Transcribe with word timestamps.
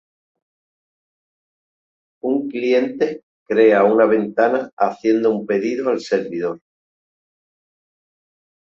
Un 2.23 2.47
cliente 2.49 3.21
"crea" 3.47 3.83
una 3.83 4.07
ventana 4.07 4.71
haciendo 4.75 5.29
un 5.29 5.45
pedido 5.45 5.89
al 5.91 5.99
servidor. 5.99 6.59